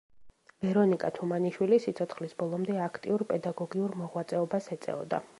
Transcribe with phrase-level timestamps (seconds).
[0.67, 5.21] ვერონიკა თუმანიშვილი სიცოცხლის ბოლომდე აქტიურ პედაგოგიურ მოღვაწეობას ეწეოდა.